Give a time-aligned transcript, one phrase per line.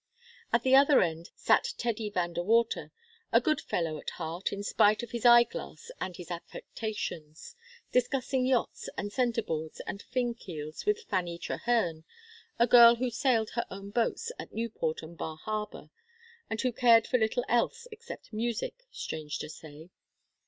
[0.51, 2.91] At the other end sat Teddy Van De Water,
[3.31, 7.55] a good fellow at heart in spite of his eyeglass and his affectations,
[7.91, 12.03] discussing yachts and centreboards and fin keels with Fanny Trehearne,
[12.57, 15.91] a girl who sailed her own boats at Newport and Bar Harbor,
[16.49, 19.91] and who cared for little else except music, strange to say.